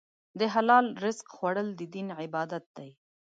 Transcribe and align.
د 0.39 0.41
حلال 0.53 0.85
رزق 1.03 1.27
خوړل 1.35 1.67
د 1.79 1.81
دین 1.93 2.07
عبادت 2.21 2.63
دی. 2.77 2.89